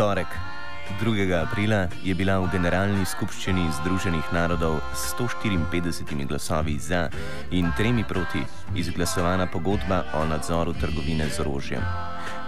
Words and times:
Torek, 0.00 0.32
2. 1.04 1.28
aprila, 1.36 1.84
je 2.00 2.14
bila 2.16 2.40
v 2.40 2.48
Generalni 2.48 3.04
skupščini 3.04 3.68
Združenih 3.84 4.32
narodov 4.32 4.80
s 4.96 5.12
154 5.12 6.24
glasovi 6.24 6.80
za 6.80 7.12
in 7.52 7.68
tremi 7.76 8.00
proti 8.08 8.40
izglasovana 8.72 9.44
pogodba 9.52 10.08
o 10.16 10.24
nadzoru 10.24 10.72
trgovine 10.72 11.28
z 11.28 11.44
orožjem. 11.44 11.84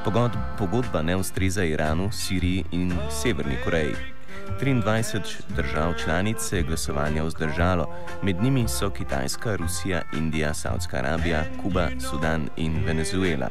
Pogod, 0.01 0.33
pogodba 0.57 1.05
ne 1.05 1.21
ustreza 1.21 1.61
Iranu, 1.69 2.09
Siriji 2.09 2.65
in 2.73 2.97
Severni 3.13 3.61
Koreji. 3.61 4.22
23 4.61 5.21
držav 5.57 5.95
članic 6.05 6.39
se 6.41 6.57
je 6.57 6.63
glasovanja 6.63 7.25
vzdržalo, 7.25 7.87
med 8.23 8.43
njimi 8.43 8.69
so 8.69 8.91
Kitajska, 8.91 9.57
Rusija, 9.57 10.03
Indija, 10.13 10.55
Saudska 10.55 10.97
Arabija, 10.97 11.45
Kuba, 11.63 11.89
Sudan 12.11 12.49
in 12.57 12.85
Venezuela. 12.87 13.49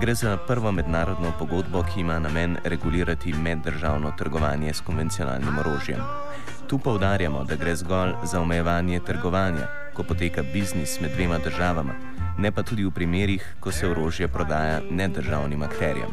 Gre 0.00 0.14
za 0.14 0.36
prvo 0.36 0.72
mednarodno 0.72 1.32
pogodbo, 1.38 1.82
ki 1.82 2.00
ima 2.00 2.18
namen 2.18 2.56
regulirati 2.64 3.32
meddržavno 3.32 4.12
trgovanje 4.18 4.74
s 4.74 4.80
konvencionalnim 4.80 5.58
orožjem. 5.58 6.00
Tu 6.66 6.78
poudarjamo, 6.78 7.44
da 7.44 7.56
gre 7.56 7.76
zgolj 7.76 8.12
za 8.24 8.40
omejevanje 8.40 9.00
trgovanja, 9.00 9.66
ko 9.94 10.02
poteka 10.02 10.42
biznis 10.42 11.00
med 11.00 11.10
dvema 11.10 11.38
državama, 11.38 12.15
ne 12.38 12.52
pa 12.52 12.62
tudi 12.62 12.84
v 12.84 12.90
primerih, 12.90 13.44
ko 13.60 13.72
se 13.72 13.88
orožje 13.88 14.28
prodaja 14.28 14.80
nedržavnim 14.90 15.62
akterjem. 15.62 16.12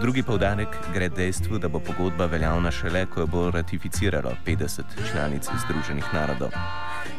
Drugi 0.00 0.22
povdarek 0.22 0.76
gre 0.94 1.08
dejstvu, 1.08 1.58
da 1.58 1.68
bo 1.68 1.80
pogodba 1.80 2.26
veljavna 2.26 2.70
šele, 2.70 3.06
ko 3.06 3.20
jo 3.20 3.26
bo 3.26 3.50
ratificiralo 3.50 4.36
50 4.46 4.82
članic 5.10 5.48
Združenih 5.66 6.06
narodov. 6.14 6.50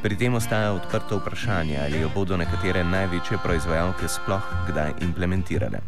Pri 0.03 0.16
tem 0.16 0.35
ostaja 0.35 0.73
odprto 0.73 1.17
vprašanje, 1.19 1.79
ali 1.79 2.00
jo 2.01 2.09
bodo 2.16 2.38
nekatere 2.38 2.83
največje 2.83 3.38
proizvajalke 3.44 4.07
sploh 4.07 4.44
kdaj 4.67 4.94
implementirale. 5.01 5.79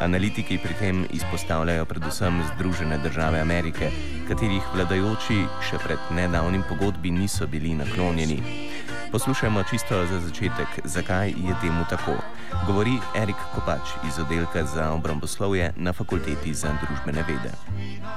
Analitiki 0.00 0.58
pri 0.58 0.74
tem 0.74 1.06
izpostavljajo 1.10 1.84
predvsem 1.84 2.42
Združene 2.54 2.98
države 2.98 3.40
Amerike, 3.40 3.90
katerih 4.28 4.66
vladajoči 4.74 5.44
še 5.68 5.78
pred 5.78 6.10
nedavnim 6.10 6.64
pogodbi 6.68 7.10
niso 7.10 7.46
bili 7.46 7.74
naklonjeni. 7.74 8.40
Poslušajmo 9.12 9.60
čisto 9.70 9.94
za 10.08 10.18
začetek, 10.20 10.70
zakaj 10.84 11.28
je 11.28 11.52
temu 11.60 11.84
tako. 11.90 12.16
Govori 12.66 12.96
Erik 13.22 13.36
Kopač 13.54 13.84
iz 14.08 14.16
oddelka 14.22 14.64
za 14.64 14.84
obramboslovje 14.92 15.72
na 15.76 15.92
fakulteti 15.92 16.54
za 16.54 16.70
družbene 16.80 17.22
vede. 17.28 17.52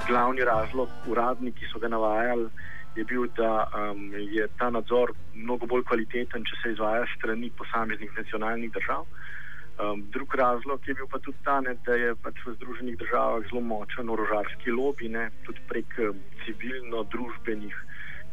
Glavni 0.07 0.43
razlog, 0.47 0.89
uradni, 1.07 1.51
ki 1.51 1.67
so 1.71 1.79
ga 1.83 1.87
navajali, 1.87 2.47
je 2.95 3.03
bil, 3.03 3.27
da 3.35 3.67
um, 3.67 4.13
je 4.35 4.47
ta 4.57 4.69
nadzor 4.69 5.11
mnogo 5.33 5.67
bolj 5.67 5.83
kvaliteten, 5.83 6.47
če 6.47 6.55
se 6.63 6.71
izvaja 6.71 7.03
strani 7.17 7.51
posameznih 7.59 8.11
nacionalnih 8.17 8.71
držav. 8.71 9.03
Um, 9.03 10.07
drug 10.15 10.35
razlog 10.35 10.79
je 10.87 10.95
bil 10.95 11.11
pa 11.11 11.19
tudi 11.19 11.43
ta, 11.43 11.59
ne, 11.61 11.75
da 11.85 11.99
je 11.99 12.15
pač 12.23 12.39
v 12.47 12.55
Združenih 12.55 12.95
državah 13.03 13.43
zelo 13.51 13.61
močen 13.61 14.09
orožarski 14.09 14.71
lobby, 14.71 15.11
ne, 15.11 15.27
tudi 15.43 15.59
prek 15.67 15.99
um, 16.07 16.23
civilno-družbenih 16.45 17.75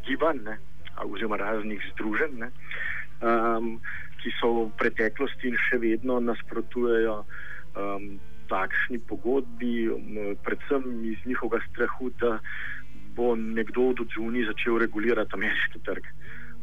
gibanj. 0.07 0.47
Ne, 0.47 0.61
oziroma 1.01 1.37
raznih 1.37 1.81
združenj, 1.93 2.37
ne, 2.39 2.49
um, 3.21 3.79
ki 4.21 4.31
so 4.39 4.51
v 4.53 4.69
preteklosti 4.79 5.51
in 5.51 5.57
še 5.69 5.79
vedno 5.81 6.19
nasprotujejo 6.23 7.17
um, 7.23 8.07
takšni 8.51 8.99
pogodbi, 9.09 9.89
um, 9.89 10.37
predvsem 10.45 10.85
iz 11.11 11.19
njihovega 11.25 11.63
strahu, 11.71 12.11
da 12.21 12.37
bo 13.15 13.35
nekdo 13.35 13.89
od 13.93 14.07
zunaj 14.15 14.49
začel 14.51 14.79
regulirati 14.81 15.37
ameriški 15.37 15.83
trg 15.85 16.07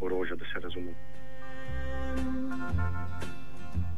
orožja, 0.00 0.36
da 0.36 0.44
se 0.52 0.60
razume. 0.60 0.94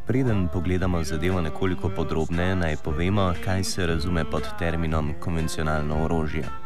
Preden 0.06 0.48
pogledamo 0.52 1.02
zadevo 1.04 1.40
nekoliko 1.40 1.88
podrobneje, 1.96 2.56
naj 2.56 2.76
povemo, 2.84 3.32
kaj 3.44 3.64
se 3.64 3.86
razume 3.86 4.24
pod 4.24 4.48
terminom 4.58 5.14
konvencionalno 5.20 6.04
orožje. 6.04 6.61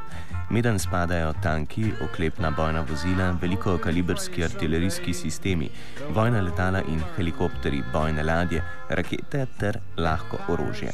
Medem 0.50 0.78
spadajo 0.78 1.32
tanki, 1.42 1.92
oklepna 2.04 2.50
bojna 2.50 2.80
vozila, 2.86 3.32
velikokalibrski 3.42 4.44
artilerijski 4.44 5.14
sistemi, 5.14 5.70
vojna 6.14 6.40
letala 6.40 6.82
in 6.88 7.02
helikopteri, 7.16 7.82
bojne 7.92 8.22
ladje, 8.22 8.62
rakete 8.88 9.46
ter 9.58 9.78
lahko 9.96 10.38
orožje. 10.48 10.92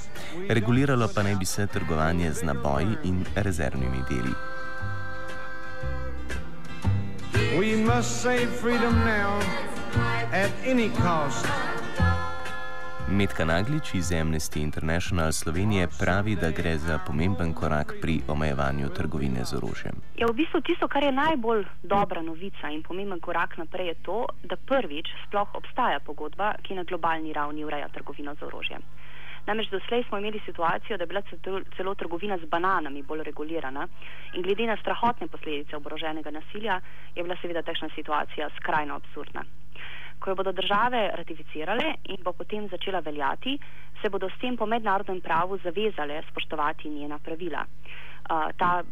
Reguliralo 0.48 1.08
pa 1.14 1.22
naj 1.22 1.36
bi 1.36 1.44
se 1.44 1.66
trgovanje 1.66 2.32
z 2.32 2.48
naboji 2.48 2.96
in 3.04 3.24
rezervnimi 3.34 4.00
deli. 4.08 4.34
We 7.58 7.76
must 7.76 8.22
save 8.22 8.46
freedom 8.46 8.94
now 9.04 9.38
at 10.32 10.50
any 10.64 10.88
cost. 10.88 11.71
Medka 13.12 13.44
Naglič 13.44 13.94
iz 13.94 14.08
Amnesty 14.12 14.62
International 14.62 15.32
Slovenije 15.32 15.88
pravi, 16.00 16.36
da 16.36 16.50
gre 16.50 16.78
za 16.78 16.98
pomemben 17.06 17.52
korak 17.54 17.92
pri 18.00 18.20
omejevanju 18.28 18.88
trgovine 18.88 19.44
z 19.44 19.56
orožjem. 19.56 19.96
Ja, 20.16 20.26
v 20.26 20.32
bistvu 20.32 20.60
tisto, 20.60 20.88
kar 20.88 21.04
je 21.04 21.12
najbolj 21.12 21.66
dobra 21.82 22.22
novica 22.22 22.70
in 22.72 22.80
pomemben 22.82 23.20
korak 23.20 23.58
naprej, 23.60 23.86
je 23.86 23.94
to, 24.08 24.18
da 24.48 24.56
prvič 24.56 25.12
sploh 25.26 25.48
obstaja 25.60 26.00
pogodba, 26.00 26.54
ki 26.64 26.74
na 26.74 26.88
globalni 26.88 27.36
ravni 27.36 27.64
ureja 27.64 27.92
trgovino 27.92 28.34
z 28.34 28.48
orožjem. 28.48 28.80
Namreč 29.46 29.68
doslej 29.68 30.04
smo 30.08 30.18
imeli 30.18 30.40
situacijo, 30.46 30.96
da 30.96 31.02
je 31.04 31.12
bila 31.12 31.22
celo 31.76 31.94
trgovina 31.94 32.38
z 32.38 32.48
bananami 32.48 33.02
bolj 33.02 33.22
regulirana 33.28 33.88
in 34.34 34.42
glede 34.42 34.66
na 34.66 34.76
strahotne 34.76 35.28
posledice 35.28 35.76
oboroženega 35.76 36.30
nasilja 36.30 36.80
je 37.14 37.22
bila 37.22 37.36
seveda 37.42 37.62
takšna 37.62 37.88
situacija 37.94 38.48
skrajno 38.56 38.94
absurdna. 38.94 39.44
Ko 40.22 40.30
jo 40.30 40.38
bodo 40.38 40.52
države 40.52 41.10
ratificirale 41.18 41.94
in 42.14 42.22
bo 42.22 42.32
potem 42.32 42.68
začela 42.70 43.00
veljati, 43.00 43.58
se 44.02 44.10
bodo 44.10 44.28
s 44.30 44.38
tem 44.40 44.56
po 44.56 44.66
mednarodnem 44.66 45.20
pravu 45.20 45.58
zavezale 45.64 46.22
spoštovati 46.30 46.90
njena 46.90 47.18
pravila. 47.18 47.66
Uh, 48.22 48.50
ta 48.56 48.82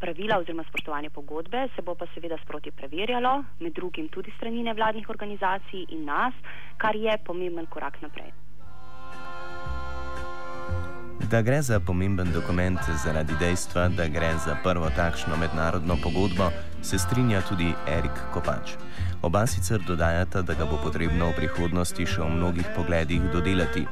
pravila 0.00 0.38
oziroma 0.38 0.64
spoštovanje 0.68 1.10
pogodbe 1.10 1.68
se 1.76 1.82
bo 1.82 1.94
pa 1.94 2.06
seveda 2.14 2.38
sproti 2.44 2.70
preverjalo, 2.70 3.44
med 3.60 3.72
drugim 3.72 4.08
tudi 4.08 4.32
strani 4.36 4.62
nevladnih 4.62 5.10
organizacij 5.10 5.84
in 5.88 6.04
nas, 6.04 6.34
kar 6.76 6.96
je 6.96 7.18
pomemben 7.24 7.66
korak 7.66 8.00
naprej. 8.02 8.32
Da 11.30 11.42
gre 11.42 11.62
za 11.62 11.80
pomemben 11.80 12.32
dokument 12.32 12.80
zaradi 13.04 13.34
dejstva, 13.40 13.88
da 13.88 14.08
gre 14.08 14.32
za 14.46 14.56
prvo 14.64 14.88
takšno 14.96 15.36
mednarodno 15.36 15.96
pogodbo, 16.02 16.48
se 16.82 16.98
strinja 16.98 17.40
tudi 17.48 17.74
Erik 17.86 18.24
Kopač. 18.32 18.87
Oba 19.22 19.46
sicer 19.46 19.80
dodajata, 19.82 20.42
da 20.42 20.54
ga 20.54 20.64
bo 20.64 20.78
potrebno 20.78 21.32
v 21.32 21.36
prihodnosti 21.42 22.06
še 22.06 22.22
v 22.22 22.38
mnogih 22.38 22.70
pogledih 22.76 23.26
dodelati. 23.32 23.82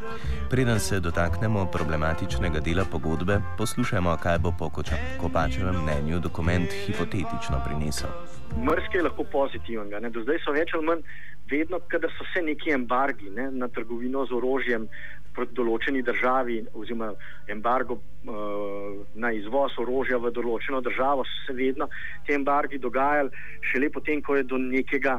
Preden 0.46 0.78
se 0.78 1.00
dotaknemo 1.02 1.66
problematičnega 1.66 2.62
dela 2.62 2.84
pogodbe, 2.86 3.40
poslušajmo, 3.58 4.14
kaj 4.22 4.38
bo 4.38 4.54
po 4.54 4.70
Kopačevem 5.18 5.82
mnenju 5.82 6.22
dokument 6.22 6.70
hipotetično 6.86 7.58
prinesel. 7.66 8.35
Mrzke 8.54 8.98
je 8.98 9.02
lahko 9.02 9.24
pozitivnega. 9.24 10.00
Do 10.10 10.22
zdaj 10.22 10.38
so 10.44 10.54
več 10.54 10.74
ali 10.74 10.86
manj 10.86 11.02
vedno, 11.50 11.80
kadar 11.90 12.10
so 12.16 12.24
se 12.32 12.42
neki 12.42 12.72
embargi 12.74 13.30
ne, 13.30 13.50
na 13.50 13.68
trgovino 13.68 14.24
z 14.26 14.34
orožjem 14.34 14.88
proti 15.36 15.54
določeni 15.54 16.00
državi, 16.02 16.56
oziroma 16.74 17.10
embargo 17.52 17.98
uh, 17.98 19.04
na 19.14 19.32
izvoz 19.36 19.76
orožja 19.82 20.18
v 20.22 20.32
določeno 20.32 20.80
državo, 20.80 21.26
so 21.28 21.42
se 21.46 21.56
vedno 21.58 21.90
ti 22.24 22.32
embargi 22.32 22.80
dogajali 22.80 23.44
šele 23.70 23.90
potem, 23.92 24.22
ko 24.24 24.38
je 24.38 24.46
do 24.48 24.58
nekega 24.62 25.18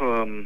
um, 0.00 0.38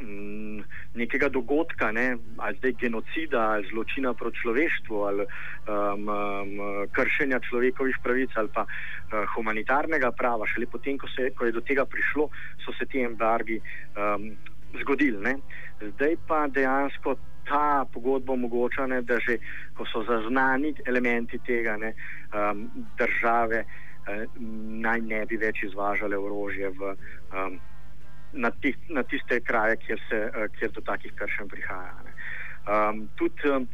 m, 0.00 0.62
nekega 0.94 1.28
dogodka, 1.28 1.90
ne, 1.92 2.16
ali 2.36 2.58
zdaj 2.58 2.72
genocida, 2.80 3.42
ali 3.56 3.68
zločina 3.70 4.14
proti 4.14 4.38
človeštvu, 4.42 4.96
ali 5.02 5.26
um, 5.26 6.08
um, 6.08 6.88
kršenja 6.92 7.40
človekovih 7.48 7.98
pravic, 8.02 8.30
ali 8.36 8.48
pa 8.54 8.66
uh, 8.66 9.24
humanitarnega 9.34 10.12
prava. 10.12 10.46
Šele 10.46 10.66
potem, 10.66 10.98
ko, 10.98 11.08
se, 11.08 11.30
ko 11.36 11.46
je 11.46 11.52
do 11.52 11.60
tega 11.60 11.84
prišlo, 11.84 12.28
so 12.64 12.72
se 12.78 12.86
ti 12.86 13.02
embargi 13.04 13.60
um, 13.60 14.30
zgodili. 14.80 15.20
Ne. 15.22 15.38
Zdaj 15.94 16.16
pa 16.26 16.46
dejansko. 16.48 17.16
Ta 17.44 17.84
pogodba 17.92 18.32
omogoča, 18.32 18.86
ne, 18.88 19.02
da 19.04 19.18
že 19.20 19.36
ko 19.76 19.84
so 19.84 20.00
zaznani 20.08 20.70
elementi 20.88 21.36
tega, 21.44 21.76
ne, 21.76 21.90
um, 22.32 22.62
države 22.96 23.58
eh, 24.08 24.24
naj 24.80 25.00
ne 25.04 25.20
bi 25.28 25.36
več 25.36 25.60
izvažale 25.68 26.16
orožje 26.16 26.70
v 26.72 26.94
um, 27.36 27.58
na, 28.34 28.50
tih, 28.50 28.76
na 28.88 29.02
tiste 29.02 29.40
kraje, 29.40 29.76
kjer, 29.86 30.00
se, 30.08 30.20
uh, 30.30 30.46
kjer 30.58 30.70
do 30.74 30.80
takih 30.80 31.12
kršen 31.14 31.48
prihaja. 31.48 31.94
Um, 32.64 33.08
tudi, 33.16 33.48
um, 33.50 33.68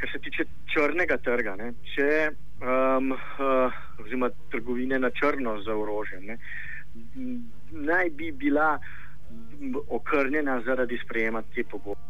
kar 0.00 0.10
se 0.12 0.18
tiče 0.24 0.44
črnega 0.72 1.18
trga, 1.24 1.56
ne, 1.58 1.72
če 1.94 2.30
um, 2.62 3.12
uh, 3.12 4.28
trgovine 4.50 4.98
na 4.98 5.10
črno 5.10 5.58
za 5.62 5.74
orožjem, 5.74 6.26
ne, 6.32 6.38
naj 7.70 8.10
bi 8.10 8.32
bila 8.32 8.78
okrnjena 9.88 10.60
zaradi 10.66 10.98
sprejema 11.04 11.42
te 11.54 11.64
pogodbe. 11.64 12.08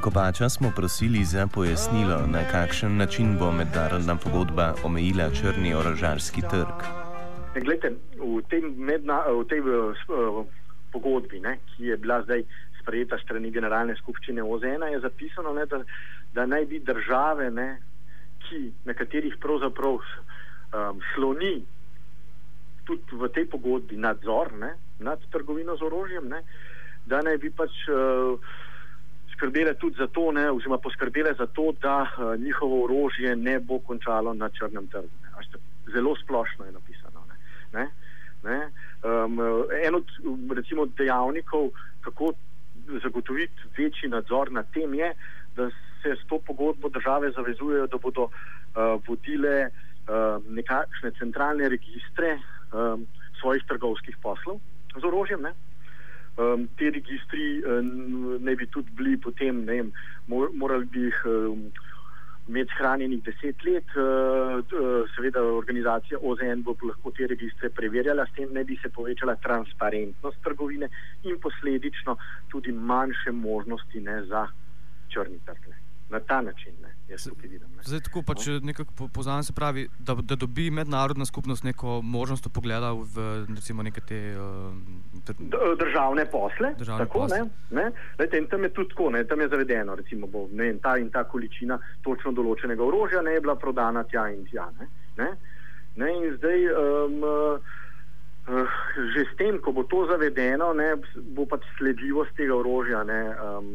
Kopača 0.00 0.48
smo 0.48 0.72
prosili 0.76 1.24
za 1.24 1.46
pojasnilo, 1.46 2.26
na 2.26 2.44
kakšen 2.52 2.96
način 2.96 3.38
bo 3.38 3.52
mednarodna 3.52 4.16
pogodba 4.16 4.74
omejila 4.84 5.30
črni 5.30 5.74
orožarski 5.74 6.40
trg. 6.40 7.03
Glede, 7.54 7.94
v 8.18 8.42
tej, 8.50 8.62
medna, 8.74 9.22
v 9.30 9.44
tej 9.46 9.60
v, 9.62 9.94
pogodbi, 10.90 11.38
ne, 11.42 11.58
ki 11.74 11.90
je 11.90 11.96
bila 11.98 12.22
zdaj 12.22 12.42
sprejeta 12.82 13.18
strani 13.22 13.50
Generalne 13.50 13.94
skupščine 13.98 14.42
OZN, 14.42 14.86
je 14.90 15.00
zapisano, 15.02 15.54
ne, 15.54 15.66
da, 15.66 15.82
da 16.34 16.46
naj 16.46 16.66
bi 16.70 16.82
države, 16.82 17.50
ne, 17.50 17.68
ki, 18.46 18.72
na 18.84 18.94
katerih 18.94 19.38
pravzaprav 19.40 19.98
um, 19.98 21.00
sloni 21.14 21.64
tudi 22.84 23.16
v 23.16 23.30
tej 23.32 23.48
pogodbi 23.48 23.96
nadzor 23.96 24.52
ne, 24.60 24.74
nad 25.00 25.22
trgovino 25.32 25.76
z 25.76 25.86
orožjem, 25.86 26.28
ne, 26.28 26.42
da 27.08 27.22
naj 27.24 27.38
bi 27.40 27.50
pač 27.50 27.72
uh, 27.88 28.36
skrbele 29.34 29.74
tudi 29.80 29.96
za 29.98 30.06
to, 30.12 30.30
ne, 30.32 30.50
oziroma 30.52 30.78
poskrbele 30.78 31.34
za 31.38 31.46
to, 31.46 31.72
da 31.80 32.04
uh, 32.04 32.34
njihovo 32.36 32.84
orožje 32.84 33.36
ne 33.36 33.58
bo 33.60 33.78
končalo 33.78 34.34
na 34.34 34.50
črnem 34.50 34.86
trgu. 34.92 35.12
Zelo 35.94 36.16
splošno 36.16 36.64
je 36.64 36.72
napisano. 36.72 37.03
Ne? 37.74 37.88
Ne? 38.44 38.58
Um, 39.02 39.40
en 39.84 39.94
od 39.94 40.06
recimo, 40.56 40.86
dejavnikov, 40.86 41.70
kako 42.00 42.32
zagotoviti 43.02 43.68
večji 43.78 44.08
nadzor 44.08 44.52
nad 44.52 44.66
tem, 44.72 44.94
je, 44.94 45.14
da 45.56 45.70
se 46.02 46.16
s 46.16 46.26
to 46.28 46.38
pogodbo 46.46 46.88
države 46.88 47.30
zavezujejo, 47.36 47.86
da 47.86 47.98
bodo 47.98 48.24
uh, 48.24 48.32
vodile 49.08 49.68
uh, 49.68 50.44
nekakšne 50.48 51.10
centralne 51.18 51.68
registre 51.68 52.38
um, 52.72 53.06
svojih 53.40 53.64
trgovskih 53.68 54.16
poslov 54.22 54.60
z 55.00 55.04
orožjem. 55.04 55.42
Ne? 55.42 55.54
Um, 56.36 56.68
te 56.78 56.90
registri 56.90 57.62
um, 57.64 58.36
ne 58.44 58.56
bi 58.56 58.66
tudi 58.66 58.90
bili 58.96 59.16
potem, 59.20 59.64
ne 59.64 59.80
vem, 59.80 59.92
mor, 60.26 60.50
morali 60.52 60.84
bi 60.84 61.08
jih. 61.08 61.24
Um, 61.24 61.68
med 62.46 62.68
hranjenih 62.78 63.22
deset 63.24 63.64
let, 63.64 63.84
eh, 63.96 64.58
eh, 64.58 65.04
seveda 65.16 65.42
organizacija 65.42 66.18
OZN 66.20 66.62
bo 66.62 66.76
lahko 66.82 67.10
te 67.10 67.26
registre 67.26 67.70
preverjala, 67.70 68.26
s 68.26 68.36
tem 68.36 68.52
ne 68.52 68.64
bi 68.64 68.76
se 68.82 68.88
povečala 68.88 69.36
transparentnost 69.36 70.42
trgovine 70.44 70.88
in 71.22 71.40
posledično 71.40 72.16
tudi 72.48 72.72
manjše 72.72 73.32
možnosti 73.32 74.00
ne, 74.00 74.22
za 74.24 74.46
črni 75.08 75.38
trg. 75.46 75.83
Na 76.10 76.20
ta 76.20 76.40
način. 76.40 76.74
Ne. 76.82 76.94
Zdaj, 77.84 78.00
tako 78.00 78.22
pač 78.22 78.46
no. 78.46 78.58
nekako 78.62 79.08
poznam, 79.14 79.42
se 79.42 79.52
pravi, 79.52 79.88
da, 79.98 80.14
da 80.14 80.36
dobi 80.36 80.70
mednarodna 80.70 81.24
skupnost 81.24 81.64
neko 81.64 82.00
možnost 82.02 82.48
pogleda 82.54 82.92
v 82.92 83.46
recimo, 83.54 83.82
neke 83.82 84.00
te 84.00 84.36
uh, 84.36 84.72
državne 85.78 86.24
posle. 86.30 86.74
Državne 86.78 87.04
tako, 87.04 87.18
posle. 87.18 87.38
Ne, 87.70 87.82
ne? 87.82 87.90
Lejte, 88.18 88.38
in 88.38 88.48
tam 88.48 88.64
je 88.64 88.72
tudi 88.72 88.88
tako, 88.88 89.10
ne? 89.10 89.24
tam 89.24 89.40
je 89.40 89.48
zavedeno, 89.48 89.94
recimo, 89.94 90.26
bo, 90.26 90.46
ne, 90.52 90.72
ta 90.82 90.96
in 90.98 91.10
ta 91.10 91.24
količina 91.28 91.78
točno 92.02 92.32
določenega 92.32 92.84
orožja 92.84 93.22
ne 93.22 93.36
je 93.36 93.44
bila 93.44 93.56
prodana 93.60 94.04
tja 94.08 94.28
in 94.32 94.44
tja. 94.48 94.70
Ne? 94.80 94.88
Ne? 95.20 95.30
Ne? 95.96 96.12
In 96.16 96.36
zdaj, 96.38 96.68
um, 96.72 97.20
uh, 98.48 98.78
že 99.14 99.26
s 99.28 99.36
tem, 99.36 99.60
ko 99.60 99.72
bo 99.72 99.84
to 99.88 100.06
zavedeno, 100.08 100.72
ne, 100.76 100.94
bo 101.36 101.46
pač 101.48 101.68
sledljivost 101.78 102.34
tega 102.36 102.56
orožja, 102.56 103.04
ne, 103.04 103.20
um, 103.40 103.68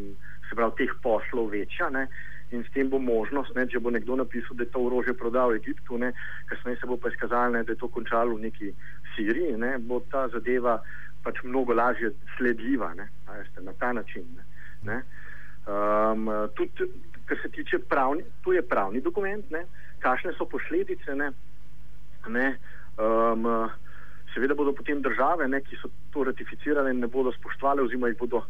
se 0.50 0.58
pravi, 0.58 0.78
teh 0.78 0.98
poslov 1.04 1.54
večja. 1.54 1.90
Ne? 1.94 2.08
in 2.52 2.64
s 2.64 2.72
tem 2.74 2.90
bo 2.90 3.00
možnost, 3.00 3.54
ne, 3.56 3.66
če 3.70 3.82
bo 3.84 3.92
nekdo 3.94 4.18
napisal, 4.18 4.58
da 4.58 4.66
je 4.66 4.74
to 4.74 4.82
orožje 4.88 5.14
prodal 5.18 5.54
Egiptu, 5.54 6.00
ne, 6.02 6.12
kasneje 6.50 6.80
se 6.82 6.90
bo 6.90 6.98
pa 6.98 7.12
izkazalo, 7.14 7.62
da 7.64 7.74
je 7.74 7.78
to 7.78 7.90
končalo 7.94 8.36
v 8.36 8.48
neki 8.48 8.72
Siriji, 9.14 9.58
ne, 9.62 9.76
bo 9.78 10.02
ta 10.12 10.28
zadeva 10.34 10.80
pač 11.24 11.44
mnogo 11.44 11.76
lažje 11.76 12.14
sledljiva 12.38 12.94
ne, 12.98 13.10
veste, 13.30 13.62
na 13.62 13.74
ta 13.78 13.92
način. 13.94 14.26
Ne, 14.38 14.46
ne. 14.90 15.02
Um, 15.70 16.26
tudi, 16.58 16.88
kar 17.30 17.38
se 17.44 17.52
tiče 17.54 17.84
pravni, 17.92 18.24
tu 18.42 18.56
je 18.56 18.66
pravni 18.66 19.02
dokument, 19.06 19.46
ne, 19.54 19.66
kakšne 20.02 20.34
so 20.38 20.48
posledice. 20.50 21.14
Ne, 21.20 21.30
ne, 22.34 22.48
um, 22.98 23.46
seveda 24.34 24.58
bodo 24.58 24.74
potem 24.74 25.04
države, 25.06 25.46
ne, 25.52 25.62
ki 25.62 25.78
so 25.78 25.92
to 26.14 26.26
ratificirale, 26.32 26.96
ne 26.98 27.08
bodo 27.12 27.36
spoštovali, 27.36 27.86
oziroma 27.86 28.10
jih 28.10 28.18
bodo 28.18 28.42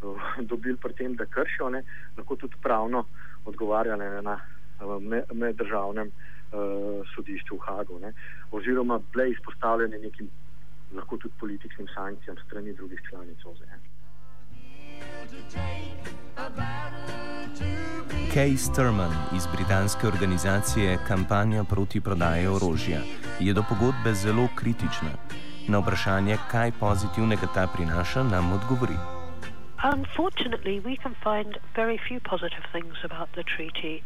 dobili 0.50 0.76
pri 0.76 0.94
tem, 0.94 1.16
da 1.16 1.26
kršijo, 1.26 1.70
ne, 1.70 1.82
lahko 2.16 2.36
tudi 2.36 2.56
pravno 2.62 3.04
odgovarjale 3.44 4.22
na 4.22 4.38
meddržavnem 5.32 6.10
uh, 6.10 7.06
sodišču 7.14 7.56
v 7.56 7.64
Hagu, 7.64 7.98
ne, 7.98 8.12
oziroma 8.50 9.00
bile 9.12 9.30
izpostavljene 9.30 9.98
nekim 9.98 10.28
lahko 10.94 11.16
tudi 11.16 11.34
političnim 11.40 11.88
sankcijam 11.94 12.36
strani 12.46 12.74
drugih 12.74 13.00
članic 13.10 13.38
OZN. 13.44 13.82
Kay 18.34 18.56
Sturman 18.56 19.12
iz 19.36 19.46
britanske 19.56 20.06
organizacije 20.06 20.98
Kampanja 21.08 21.64
proti 21.64 22.00
prodaji 22.00 22.46
orožja 22.46 23.00
je 23.40 23.54
do 23.54 23.62
pogodbe 23.68 24.14
zelo 24.14 24.48
kritična. 24.54 25.12
Na 25.68 25.78
vprašanje, 25.78 26.36
kaj 26.50 26.72
pozitivnega 26.80 27.46
ta 27.54 27.66
prinaša, 27.76 28.22
nam 28.22 28.52
odgovori. 28.52 29.15
Unfortunately, 29.82 30.80
we 30.80 30.96
can 30.96 31.14
find 31.22 31.58
very 31.74 31.98
few 31.98 32.18
positive 32.20 32.64
things 32.72 32.96
about 33.04 33.32
the 33.34 33.42
treaty. 33.42 34.02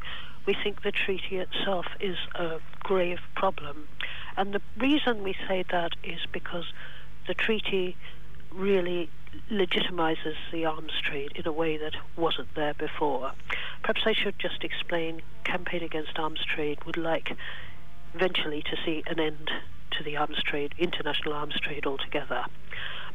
We 0.46 0.54
think 0.54 0.82
the 0.82 0.92
treaty 0.92 1.38
itself 1.38 1.86
is 2.00 2.16
a 2.34 2.58
grave 2.82 3.20
problem. 3.36 3.88
And 4.36 4.52
the 4.52 4.62
reason 4.76 5.22
we 5.22 5.34
say 5.46 5.64
that 5.70 5.92
is 6.02 6.20
because 6.32 6.72
the 7.26 7.34
treaty 7.34 7.96
really 8.52 9.08
legitimizes 9.50 10.34
the 10.50 10.64
arms 10.64 10.92
trade 11.02 11.32
in 11.36 11.46
a 11.46 11.52
way 11.52 11.76
that 11.76 11.94
wasn't 12.16 12.52
there 12.54 12.74
before. 12.74 13.32
Perhaps 13.82 14.02
I 14.06 14.12
should 14.12 14.38
just 14.38 14.64
explain 14.64 15.22
Campaign 15.44 15.84
Against 15.84 16.18
Arms 16.18 16.40
Trade 16.44 16.84
would 16.84 16.96
like 16.96 17.36
eventually 18.14 18.62
to 18.62 18.76
see 18.84 19.04
an 19.06 19.20
end 19.20 19.50
to 19.92 20.02
the 20.02 20.16
arms 20.16 20.42
trade, 20.42 20.74
international 20.78 21.34
arms 21.34 21.58
trade 21.60 21.86
altogether. 21.86 22.44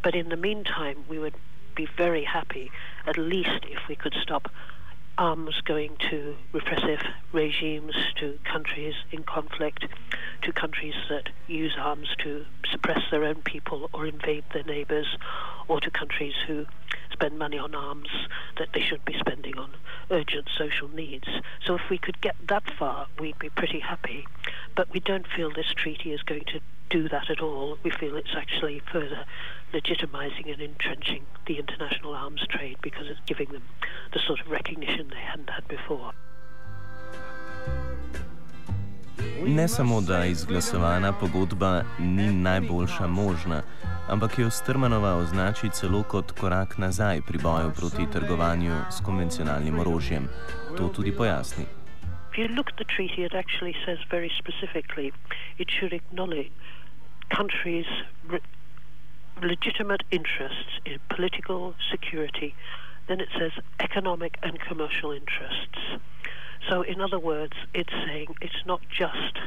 But 0.04 0.16
in 0.16 0.30
the 0.30 0.38
meantime, 0.38 1.04
we 1.10 1.20
would 1.20 1.36
be 1.76 1.88
very 1.98 2.24
happy, 2.24 2.72
at 3.06 3.18
least 3.18 3.66
if 3.66 3.88
we 3.88 3.96
could 3.96 4.16
stop 4.22 4.50
arms 5.18 5.62
going 5.62 5.96
to 6.10 6.36
repressive 6.52 7.02
regimes, 7.32 7.96
to 8.16 8.38
countries 8.44 8.96
in 9.12 9.24
conflict, 9.24 9.86
to 10.42 10.52
countries 10.52 10.96
that 11.10 11.30
use 11.48 11.74
arms 11.80 12.10
to 12.20 12.46
suppress 12.70 13.00
their 13.12 13.24
own 13.24 13.36
people 13.36 13.90
or 13.94 14.06
invade 14.06 14.44
their 14.54 14.64
neighbours, 14.64 15.08
or 15.68 15.80
to 15.80 15.90
countries 15.90 16.34
who 16.48 16.66
spend 17.12 17.40
money 17.40 17.58
on 17.58 17.74
arms 17.74 18.10
that 18.58 18.68
they 18.74 18.82
should 18.82 19.04
be 19.06 19.18
spending 19.18 19.58
on 19.58 19.72
urgent 20.12 20.48
social 20.58 20.90
needs. 20.90 21.28
So 21.66 21.76
if 21.76 21.90
we 21.90 21.98
could 21.98 22.20
get 22.20 22.36
that 22.48 22.70
far, 22.78 23.08
we'd 23.20 23.40
be 23.40 23.50
pretty 23.50 23.80
happy. 23.80 24.28
But 24.76 24.92
we 24.92 25.00
don't 25.00 25.28
feel 25.28 25.50
this 25.50 25.74
treaty 25.76 26.12
is 26.12 26.22
going 26.24 26.44
to 26.48 26.60
do 26.90 27.08
that 27.10 27.30
at 27.30 27.40
all. 27.40 27.78
We 27.84 27.92
feel 27.92 28.16
it's 28.16 28.36
actually 28.36 28.82
further 28.92 29.26
legitimizing 29.78 30.48
and 30.54 30.62
entrenching 30.72 31.24
the 31.48 31.56
international 31.64 32.14
arms 32.26 32.44
trade 32.54 32.78
because 32.82 33.06
it's 33.12 33.26
giving 33.32 33.50
them 33.56 33.66
the 34.14 34.22
sort 34.28 34.40
of 34.42 34.48
recognition 34.60 35.04
they 35.16 35.26
hadn't 35.32 35.50
had 35.50 35.66
before. 35.68 36.12
Ne 39.48 39.68
samo, 39.68 40.02
da 40.02 40.26
izglasovana 40.26 41.14
pogodba 41.14 41.84
ni 42.00 42.32
najboljša 42.32 43.08
možna, 43.08 43.62
ampak 44.08 44.40
jo 44.40 44.50
Strmanova 44.50 45.16
označi 45.16 45.70
celo 45.70 46.04
kot 46.04 46.32
korak 46.32 46.78
nazaj 46.78 47.22
pri 47.22 47.38
boju 47.38 47.72
proti 47.76 48.06
trgovanju 48.14 48.76
s 48.92 49.02
konvencionalnim 49.06 49.80
orožjem. 49.80 50.28
To 50.78 50.88
tudi 50.96 51.12
pojasni. 51.12 51.66
If 52.32 52.38
you 52.38 52.48
look 52.56 52.68
at 52.68 52.78
the 52.78 52.90
treaty, 52.96 53.24
it 53.24 53.34
actually 53.34 53.76
says 53.86 54.00
very 54.12 54.32
specifically 54.42 55.12
it 55.58 55.68
should 55.72 55.94
acknowledge 55.94 56.52
countries 57.38 57.86
legitimate 59.42 60.04
interests 60.12 60.80
in 60.86 61.00
political 61.10 61.76
security, 61.92 62.56
then 63.08 63.20
it 63.20 63.30
says 63.38 63.52
economic 63.80 64.38
and 64.42 64.60
commercial 64.60 65.12
interests. 65.12 66.00
So, 66.70 66.82
in 66.82 67.00
other 67.00 67.20
words, 67.20 67.54
it's 67.74 67.94
saying 68.06 68.36
it's 68.42 68.66
not 68.66 68.82
just 68.90 69.38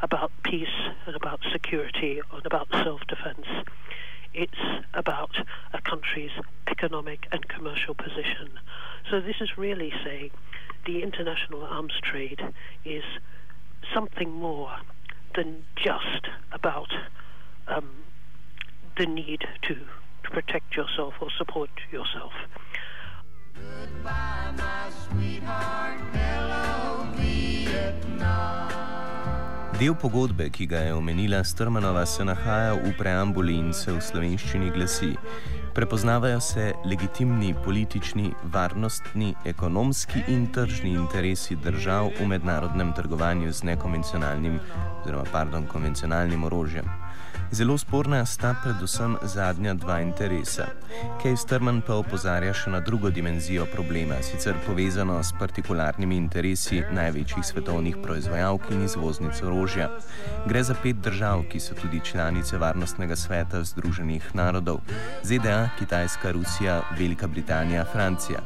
about 0.00 0.30
peace 0.42 0.68
and 1.06 1.16
about 1.16 1.40
security 1.50 2.20
and 2.32 2.44
about 2.44 2.68
self 2.72 3.00
defense. 3.08 3.46
It's 4.34 4.84
about 4.92 5.34
a 5.72 5.80
country's 5.80 6.32
economic 6.66 7.26
and 7.32 7.48
commercial 7.48 7.94
position. 7.94 8.58
So, 9.10 9.20
this 9.20 9.36
is 9.40 9.56
really 9.56 9.92
saying 10.04 10.30
the 10.84 11.02
international 11.02 11.62
arms 11.62 11.94
trade 12.02 12.40
is 12.84 13.04
something 13.94 14.30
more 14.30 14.76
than 15.34 15.64
just 15.76 16.28
about 16.52 16.92
um, 17.68 17.90
the 18.96 19.06
need 19.06 19.44
to, 19.62 19.74
to 19.74 20.30
protect 20.30 20.74
yourself 20.74 21.14
or 21.20 21.28
support 21.38 21.70
yourself. 21.92 22.32
Goodbye, 23.54 24.52
my 24.56 24.90
sweetheart. 24.90 26.00
Hello, 26.12 27.06
Del 29.76 29.92
pogodbe, 29.94 30.48
ki 30.48 30.66
ga 30.66 30.78
je 30.86 30.94
omenila 30.94 31.42
Strmanova, 31.44 32.06
se 32.06 32.24
nahaja 32.24 32.72
v 32.80 32.94
preambuli 32.96 33.58
in 33.60 33.74
se 33.76 33.92
v 33.92 34.00
slovenščini 34.00 34.70
glasi: 34.72 35.10
Prepoznavajo 35.76 36.40
se 36.40 36.72
legitimni 36.84 37.52
politični, 37.64 38.30
varnostni, 38.52 39.34
ekonomski 39.44 40.22
in 40.32 40.46
tržni 40.52 40.94
interesi 40.96 41.56
držav 41.56 42.08
v 42.16 42.28
mednarodnem 42.32 42.94
trgovanju 42.96 43.52
z 43.52 43.68
nekonvencionalnim, 43.68 44.56
oziroma 45.02 45.28
pardon, 45.32 45.68
konvencionalnim 45.68 46.44
orožjem. 46.48 46.88
Zelo 47.52 47.78
sporna 47.78 48.26
sta 48.26 48.54
predvsem 48.62 49.16
zadnja 49.22 49.74
dva 49.74 50.00
interesa. 50.00 50.66
Kej 51.22 51.36
Strman 51.38 51.78
pa 51.86 51.94
opozarja 51.94 52.50
še 52.50 52.72
na 52.74 52.80
drugo 52.82 53.10
dimenzijo 53.14 53.68
problema, 53.70 54.18
sicer 54.18 54.58
povezano 54.66 55.20
s 55.22 55.30
partikularnimi 55.38 56.18
interesi 56.18 56.82
največjih 56.90 57.46
svetovnih 57.46 58.00
proizvajalk 58.02 58.66
in 58.74 58.82
izvoznic 58.88 59.42
orožja. 59.46 59.92
Gre 60.46 60.62
za 60.66 60.74
pet 60.74 60.98
držav, 61.06 61.46
ki 61.46 61.62
so 61.62 61.78
tudi 61.78 62.02
članice 62.02 62.58
Varnostnega 62.58 63.16
sveta 63.16 63.62
Združenih 63.62 64.34
narodov: 64.34 64.82
ZDA, 65.22 65.70
Kitajska, 65.78 66.34
Rusija, 66.34 66.82
Velika 66.98 67.30
Britanija, 67.30 67.86
Francija. 67.92 68.42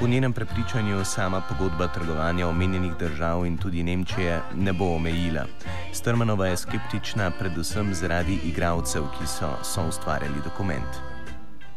Po 0.00 0.06
njenem 0.06 0.32
prepričanju 0.32 1.04
sama 1.04 1.42
pogodba 1.48 1.88
trgovanja 1.88 2.48
omenjenih 2.48 2.92
držav 2.98 3.46
in 3.46 3.56
tudi 3.58 3.82
Nemčije 3.82 4.40
ne 4.56 4.72
bo 4.72 4.94
omejila. 4.94 5.44
Strmanova 5.92 6.46
je 6.46 6.56
skeptična 6.56 7.30
predvsem 7.30 7.94
zaradi 7.94 8.29
igralcev, 8.38 9.10
ki 9.18 9.26
so, 9.26 9.58
so 9.62 9.82
ustvarjali 9.82 10.42
dokument. 10.44 11.00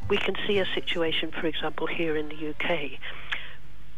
We 0.10 0.18
can 0.18 0.36
see 0.46 0.60
a 0.60 0.66
situation, 0.66 1.32
for 1.32 1.48
example, 1.48 1.88
here 1.88 2.16
in 2.18 2.30
the 2.30 2.50
UK. 2.52 3.00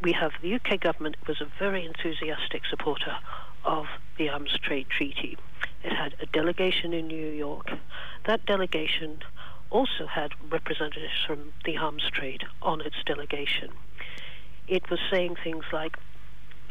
We 0.01 0.11
have 0.13 0.31
the 0.41 0.53
UK 0.55 0.79
government 0.79 1.15
was 1.27 1.41
a 1.41 1.47
very 1.59 1.85
enthusiastic 1.85 2.63
supporter 2.69 3.17
of 3.63 3.85
the 4.17 4.29
Arms 4.29 4.57
Trade 4.61 4.87
Treaty. 4.89 5.37
It 5.83 5.93
had 5.93 6.15
a 6.21 6.25
delegation 6.25 6.93
in 6.93 7.07
New 7.07 7.29
York. 7.29 7.71
That 8.25 8.45
delegation 8.45 9.19
also 9.69 10.05
had 10.05 10.31
representatives 10.49 11.19
from 11.25 11.53
the 11.65 11.77
arms 11.77 12.09
trade 12.11 12.43
on 12.61 12.81
its 12.81 12.97
delegation. 13.05 13.71
it 14.67 14.89
was 14.89 14.99
saying 15.11 15.35
things 15.43 15.63
like 15.71 15.97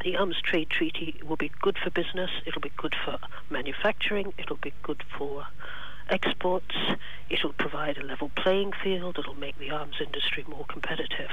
the 0.02 0.16
arms 0.16 0.36
trade 0.42 0.70
treaty 0.70 1.20
will 1.24 1.36
be 1.36 1.50
good 1.60 1.76
for 1.82 1.90
business, 1.90 2.30
it'll 2.46 2.60
be 2.60 2.72
good 2.76 2.94
for 3.04 3.18
manufacturing, 3.50 4.32
it'll 4.38 4.56
be 4.56 4.72
good 4.82 5.02
for 5.16 5.46
exports, 6.10 6.74
it'll 7.30 7.52
provide 7.52 7.96
a 7.98 8.04
level 8.04 8.30
playing 8.36 8.72
field, 8.82 9.18
it'll 9.18 9.34
make 9.34 9.58
the 9.58 9.70
arms 9.70 9.96
industry 10.04 10.44
more 10.48 10.66
competitive. 10.68 11.30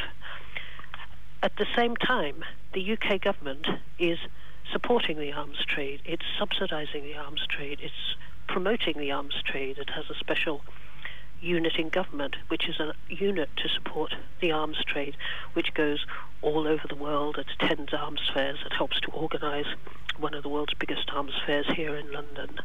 At 1.44 1.56
the 1.58 1.66
same 1.76 1.96
time, 1.96 2.44
the 2.74 2.94
UK 2.94 3.22
government 3.22 3.68
is 3.98 4.20
supporting 4.72 5.18
the 5.18 5.32
arms 5.34 5.58
trade, 5.68 6.02
it's 6.06 6.26
subsidizing 6.38 7.04
the 7.04 7.16
arms 7.16 7.46
trade, 7.50 7.80
it's 7.82 8.16
promoting 8.48 8.98
the 8.98 9.12
arms 9.12 9.36
trade, 9.46 9.78
it 9.78 9.90
has 9.90 10.06
a 10.10 10.16
special 10.16 10.62
unit 11.42 11.74
in 11.78 11.90
government, 11.90 12.36
which 12.48 12.70
is 12.70 12.80
a 12.80 12.94
unit 13.10 13.50
to 13.58 13.70
support 13.70 14.14
the 14.40 14.52
arms 14.52 14.78
trade, 14.86 15.16
which 15.54 15.74
goes 15.74 16.06
all 16.42 16.68
over 16.68 16.84
the 16.88 16.96
world, 16.96 17.38
it 17.38 17.48
attends 17.60 17.94
arms 17.94 18.22
fairs, 18.34 18.60
it 18.66 18.74
helps 18.74 19.00
to 19.02 19.12
organise 19.12 19.68
one 20.18 20.34
of 20.34 20.44
the 20.44 20.50
world's 20.50 20.74
biggest 20.76 21.10
arms 21.12 21.34
fairs 21.46 21.66
here 21.76 21.96
in 21.96 22.12
London. 22.12 22.60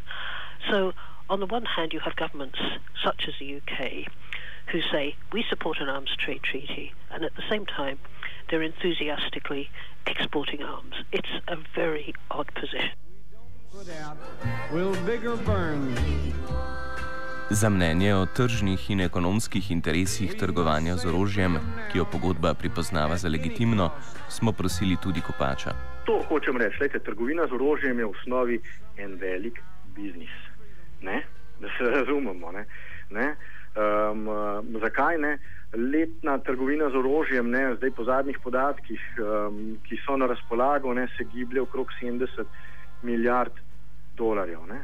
So, 0.70 0.92
on 1.28 1.40
the 1.40 1.46
one 1.46 1.64
hand, 1.64 1.92
you 1.92 2.00
have 2.00 2.16
governments 2.16 2.58
such 3.02 3.24
as 3.28 3.34
the 3.38 3.56
UK 3.56 4.06
who 4.68 4.80
say, 4.82 5.14
we 5.32 5.44
support 5.48 5.78
an 5.80 5.88
arms 5.88 6.10
trade 6.18 6.42
treaty, 6.42 6.92
and 7.10 7.24
at 7.24 7.34
the 7.36 7.42
same 7.48 7.66
time, 7.66 7.98
they're 8.50 8.62
enthusiastically 8.62 9.70
exporting 10.06 10.62
arms. 10.62 10.94
It's 11.12 11.28
a 11.48 11.56
very 11.74 12.14
odd 12.30 12.52
position. 12.54 12.90
We 13.72 13.78
don't 13.78 13.86
put 13.86 13.94
out, 14.02 14.16
Will 14.72 14.94
bigger 15.04 15.36
burn 15.36 15.94
Za 17.50 17.68
mnenje 17.70 18.14
o 18.14 18.26
tržnih 18.26 18.90
in 18.90 19.00
ekonomskih 19.00 19.70
interesih 19.70 20.34
trgovanja 20.34 20.96
z 20.96 21.06
orožjem, 21.06 21.58
ki 21.92 21.98
jo 21.98 22.04
pogodba 22.04 22.54
pripoznava 22.54 23.16
za 23.16 23.28
legitimno, 23.28 23.90
smo 24.28 24.52
prosili 24.52 24.96
tudi 25.02 25.20
Kopača. 25.22 25.70
To 26.06 26.18
hočem 26.28 26.56
reči, 26.56 26.88
da 26.92 26.98
trgovina 26.98 27.46
z 27.46 27.54
orožjem 27.54 27.98
je 27.98 28.04
v 28.04 28.10
osnovi 28.10 28.58
en 28.98 29.14
velik 29.20 29.60
biznis. 29.94 30.32
Ne? 31.02 31.22
Da 31.60 31.68
se 31.78 31.90
razumemo. 31.90 32.50
Ne? 32.52 32.64
Ne? 33.10 33.36
Um, 33.78 34.26
zakaj 34.82 35.18
ne? 35.18 35.38
Letna 35.92 36.38
trgovina 36.38 36.90
z 36.90 36.98
orožjem, 36.98 37.50
ne? 37.50 37.76
zdaj 37.76 37.90
po 37.90 38.04
zadnjih 38.04 38.40
podatkih, 38.42 39.04
um, 39.22 39.78
ki 39.86 40.00
so 40.02 40.16
na 40.16 40.26
razpolago, 40.26 40.94
ne? 40.94 41.06
se 41.14 41.24
giblje 41.30 41.62
okrog 41.62 41.94
70 42.02 42.42
milijard 43.02 43.54
dolarjev. 44.16 44.66
Ne? 44.66 44.80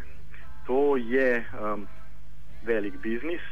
To 0.67 0.97
je. 0.97 1.43
Um, 1.59 1.89
velik 2.67 2.99
biznis. 3.03 3.43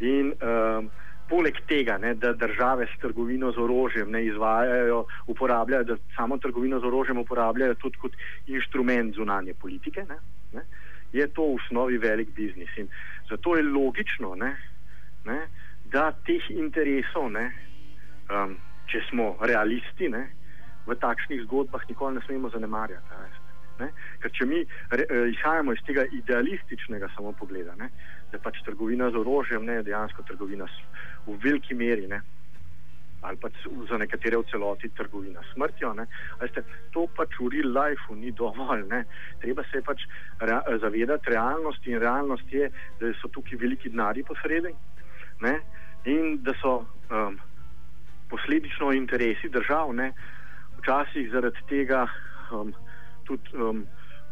In 0.00 0.32
um, 0.38 0.90
poleg 1.28 1.58
tega, 1.68 1.98
ne, 1.98 2.14
da 2.14 2.32
države 2.32 2.86
s 2.86 3.00
trgovino 3.00 3.52
z 3.52 3.60
orožjem 3.60 4.10
ne 4.10 4.24
izvajajo, 4.26 5.04
uporabljajo, 5.26 5.84
da 5.84 5.96
samo 6.16 6.38
trgovino 6.38 6.80
z 6.80 6.84
orožjem 6.84 7.18
uporabljajo 7.18 7.74
tudi 7.74 7.98
kot 7.98 8.12
inštrument 8.46 9.14
zunanje 9.14 9.54
politike, 9.54 10.04
ne, 10.08 10.18
ne, 10.52 10.64
je 11.12 11.26
to 11.28 11.42
v 11.42 11.58
osnovi 11.60 11.98
velik 11.98 12.32
biznis. 12.36 12.70
In 12.76 12.88
zato 13.30 13.56
je 13.56 13.62
logično, 13.62 14.34
ne, 14.34 14.56
ne, 15.24 15.38
da 15.92 16.12
teh 16.26 16.50
interesov, 16.50 17.30
ne, 17.32 17.50
um, 18.32 18.56
če 18.88 19.04
smo 19.10 19.34
realisti, 19.40 20.08
ne, 20.08 20.28
v 20.88 20.96
takšnih 20.96 21.44
zgodbah 21.44 21.84
nikoli 21.88 22.16
ne 22.16 22.24
smemo 22.24 22.48
zanemarjati. 22.50 23.20
Ne? 23.20 23.37
Ker 24.22 24.32
če 24.34 24.46
mi 24.46 24.62
re, 24.90 25.04
eh, 25.04 25.28
izhajamo 25.32 25.72
iz 25.72 25.82
tega 25.86 26.04
idealističnega 26.20 27.08
samo 27.14 27.32
pogleda, 27.32 27.76
ne? 27.78 27.90
da 28.32 28.38
pač 28.38 28.60
trgovina 28.64 29.10
z 29.10 29.16
orožjem 29.16 29.64
ne 29.64 29.78
je 29.78 29.86
dejansko 29.88 30.22
trgovina 30.28 30.66
v 31.26 31.38
veliki 31.44 31.74
meri, 31.74 32.06
ne? 32.06 32.20
ali 33.22 33.36
pa 33.36 33.48
za 33.90 33.96
nekatere 33.98 34.36
v 34.38 34.46
celoti 34.50 34.88
trgovina 34.94 35.42
smrtjo. 35.52 35.94
Veste, 36.40 36.62
to 36.94 37.06
pač 37.16 37.34
v 37.40 37.50
real 37.50 37.72
lifeu 37.74 38.14
ni 38.14 38.30
dovolj. 38.30 38.86
Ne? 38.86 39.04
Treba 39.42 39.64
se 39.72 39.82
pač 39.82 40.04
rea, 40.38 40.62
zavedati 40.78 41.30
realnosti 41.30 41.90
in 41.90 41.98
realnost 41.98 42.52
je, 42.52 42.70
da 43.00 43.12
so 43.18 43.28
tukaj 43.34 43.58
veliki 43.58 43.90
denari 43.90 44.22
posredi 44.22 44.74
in 46.06 46.38
da 46.42 46.54
so 46.62 46.86
um, 47.10 47.38
posledično 48.30 48.92
interesi 48.92 49.50
držav, 49.50 49.94
ne? 49.94 50.12
včasih 50.78 51.30
zaradi 51.30 51.66
tega. 51.68 52.06
Um, 52.54 52.70
tudi 53.28 53.52
um, 53.52 53.84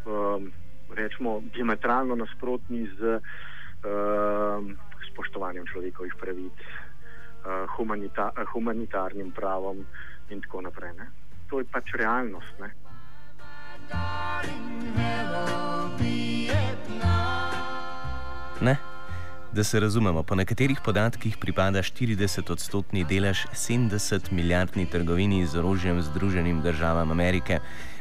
um, 0.05 0.51
rečemo, 0.89 1.41
diametralno 1.53 2.17
nasprotni 2.17 2.89
z 2.97 3.21
um, 3.85 4.73
spoštovanjem 5.11 5.69
človekovih 5.69 6.17
pravic, 6.17 6.57
uh, 6.57 7.69
humanita 7.77 8.33
humanitarnim 8.53 9.31
pravom 9.31 9.85
in 10.33 10.41
tako 10.41 10.65
naprej. 10.65 10.97
Ne? 10.97 11.07
To 11.53 11.61
je 11.61 11.65
pač 11.69 11.93
realnost. 11.93 12.53
Ne? 12.59 12.73
Ne. 18.61 18.77
Da 19.53 19.63
se 19.63 19.79
razumemo, 19.79 20.23
po 20.23 20.35
nekaterih 20.35 20.79
podatkih 20.85 21.37
pripada 21.37 21.79
40-odstotni 21.79 23.05
delež 23.07 23.47
70 23.53 24.31
milijardni 24.31 24.85
trgovini 24.85 25.45
z 25.45 25.57
orožjem 25.57 26.01
Združenim 26.01 26.61
državam 26.61 27.11
Amerike 27.11 27.59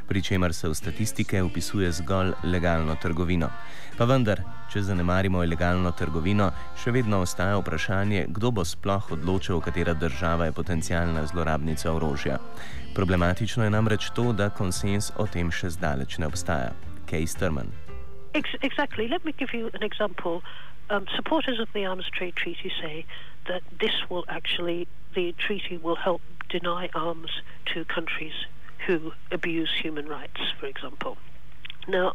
pri 0.08 0.22
čemer 0.22 0.54
se 0.54 0.68
v 0.68 0.74
statistike 0.74 1.42
upisuje 1.42 1.92
zgolj 1.92 2.32
legalno 2.42 2.96
trgovino. 3.02 3.50
Pa 3.98 4.04
vendar, 4.04 4.42
če 4.72 4.82
zanemarimo 4.86 5.42
ilegalno 5.44 5.90
trgovino, 5.96 6.50
še 6.76 6.92
vedno 6.92 7.22
ostaja 7.24 7.56
vprašanje, 7.58 8.26
kdo 8.28 8.50
bo 8.52 8.64
sploh 8.64 9.12
odločil, 9.16 9.60
katera 9.60 9.94
država 9.94 10.46
je 10.46 10.52
potencijalna 10.52 11.26
zlorabnica 11.26 11.92
orožja. 11.92 12.38
Problematično 12.94 13.64
je 13.64 13.70
namreč 13.70 14.10
to, 14.14 14.32
da 14.32 14.50
konsens 14.50 15.10
o 15.16 15.26
tem 15.26 15.50
še 15.50 15.72
zdaleč 15.74 16.18
ne 16.18 16.28
obstaja. 16.30 16.74
Kej 17.10 17.26
Strman. 17.26 17.72
Ex- 18.34 18.60
exactly. 18.62 19.08
Let 19.08 19.24
me 19.24 19.32
give 19.32 19.56
you 19.56 19.70
an 19.72 19.82
example. 19.82 20.42
Um, 20.90 21.06
supporters 21.16 21.58
of 21.58 21.68
the 21.72 21.86
Arms 21.86 22.06
Trade 22.12 22.36
Treaty 22.36 22.70
say 22.80 23.06
that 23.48 23.62
this 23.80 23.96
will 24.10 24.24
actually, 24.28 24.86
the 25.14 25.34
treaty 25.38 25.78
will 25.78 25.96
help 25.96 26.20
deny 26.48 26.90
arms 26.94 27.42
to 27.72 27.84
countries 27.84 28.46
who 28.86 29.12
abuse 29.30 29.70
human 29.80 30.06
rights, 30.06 30.40
for 30.58 30.66
example. 30.66 31.16
Now, 31.88 32.12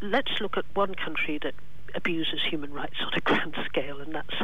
let's 0.00 0.40
look 0.40 0.56
at 0.56 0.64
one 0.74 0.94
country 0.94 1.38
that 1.42 1.54
abuses 1.94 2.40
human 2.48 2.72
rights 2.72 2.96
on 3.00 3.12
a 3.14 3.20
grand 3.24 3.56
scale, 3.66 4.00
and 4.00 4.14
that's 4.14 4.34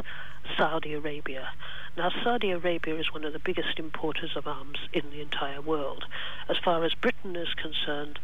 Saudi 0.57 0.95
Arabia. 0.95 1.51
Now, 1.97 2.11
Saudi 2.23 2.51
Arabia 2.51 2.97
is 2.97 3.13
one 3.13 3.25
of 3.25 3.33
the 3.33 3.39
biggest 3.39 3.79
importers 3.79 4.37
of 4.37 4.47
arms 4.47 4.79
in 4.93 5.11
the 5.11 5.21
entire 5.21 5.61
world. 5.61 6.05
As 6.49 6.57
far 6.65 6.85
as 6.85 6.95
Britain 6.95 7.37
is 7.37 7.55
concerned, 7.55 8.19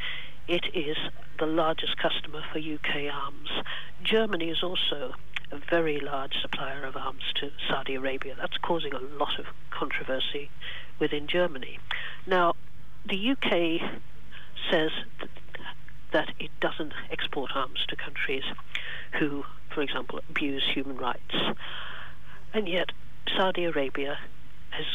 it 0.48 0.66
is 0.74 0.96
the 1.38 1.46
largest 1.46 1.96
customer 1.96 2.42
for 2.52 2.58
UK 2.58 3.12
arms. 3.12 3.50
Germany 4.02 4.50
is 4.50 4.62
also 4.62 5.14
a 5.52 5.58
very 5.70 6.00
large 6.00 6.34
supplier 6.40 6.84
of 6.84 6.96
arms 6.96 7.22
to 7.36 7.50
Saudi 7.68 7.94
Arabia. 7.94 8.34
That's 8.38 8.58
causing 8.58 8.94
a 8.94 9.00
lot 9.00 9.38
of 9.38 9.46
controversy 9.70 10.50
within 11.00 11.26
Germany. 11.26 11.78
Now, 12.26 12.54
the 13.08 13.30
UK 13.30 13.80
says 14.70 14.90
that, 16.12 16.28
it 16.38 16.50
doesn't 16.60 16.92
export 17.10 17.52
arms 17.54 17.84
to 17.88 17.96
countries 17.96 18.44
who, 19.18 19.44
for 19.72 19.80
example, 19.80 20.20
abuse 20.28 20.62
human 20.72 20.96
rights. 20.96 21.34
And 22.52 22.68
yet, 22.68 22.90
Saudi 23.36 23.64
Arabia 23.64 24.18
has 24.70 24.86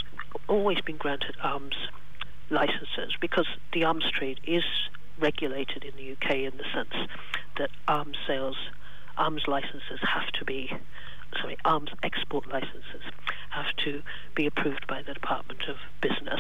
always 0.48 0.80
been 0.82 0.98
granted 0.98 1.36
arms 1.42 1.76
licenses 2.50 3.14
because 3.20 3.48
the 3.74 3.84
arms 3.84 4.06
trade 4.12 4.40
is 4.46 4.64
regulated 5.20 5.84
in 5.84 5.96
the 5.96 6.12
UK 6.12 6.36
in 6.36 6.58
the 6.58 6.66
sense 6.74 7.10
that 7.58 7.70
arms 7.88 8.18
sales, 8.28 8.58
arms 9.18 9.44
licenses 9.48 10.00
have 10.02 10.28
to 10.34 10.46
be, 10.46 10.72
sorry, 11.40 11.58
arms 11.66 11.92
export 12.04 12.48
licenses 12.48 13.04
have 13.50 13.76
to 13.84 14.02
be 14.36 14.46
approved 14.46 14.88
by 14.88 15.02
the 15.02 15.14
Department 15.14 15.64
of 15.68 15.78
Business. 16.02 16.40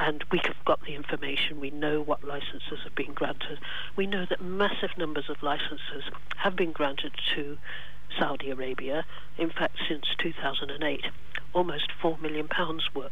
And 0.00 0.24
we 0.30 0.40
have 0.44 0.56
got 0.64 0.80
the 0.84 0.94
information. 0.94 1.60
We 1.60 1.70
know 1.70 2.00
what 2.00 2.22
licenses 2.22 2.80
have 2.84 2.94
been 2.94 3.14
granted. 3.14 3.58
We 3.96 4.06
know 4.06 4.26
that 4.30 4.42
massive 4.42 4.90
numbers 4.96 5.28
of 5.28 5.42
licenses 5.42 6.04
have 6.36 6.54
been 6.54 6.70
granted 6.70 7.12
to 7.34 7.58
Saudi 8.16 8.50
Arabia. 8.50 9.04
In 9.36 9.50
fact, 9.50 9.76
since 9.88 10.04
2008, 10.18 11.06
almost 11.52 11.90
four 12.00 12.16
million 12.18 12.46
pounds 12.46 12.84
worth, 12.94 13.10